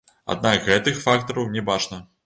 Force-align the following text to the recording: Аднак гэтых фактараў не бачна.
Аднак 0.35 0.65
гэтых 0.69 0.99
фактараў 1.05 1.55
не 1.59 1.67
бачна. 1.73 2.05